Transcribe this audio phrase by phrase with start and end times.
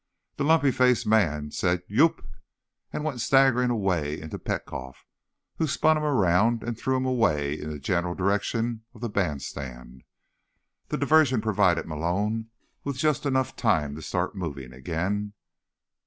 [0.37, 2.25] The lumpy faced man said "Yoop!"
[2.91, 5.05] and went staggering away into Petkoff,
[5.57, 10.03] who spun him around and threw him away in the general direction of the bandstand.
[10.87, 12.47] The diversion provided Malone
[12.83, 15.33] with just enough time to start moving again.